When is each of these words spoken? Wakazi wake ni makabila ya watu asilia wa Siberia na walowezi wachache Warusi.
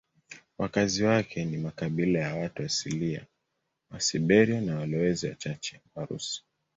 Wakazi 0.57 1.03
wake 1.03 1.45
ni 1.45 1.57
makabila 1.57 2.19
ya 2.19 2.35
watu 2.35 2.63
asilia 2.63 3.25
wa 3.91 3.99
Siberia 3.99 4.61
na 4.61 4.75
walowezi 4.79 5.27
wachache 5.29 5.81
Warusi. 5.95 6.43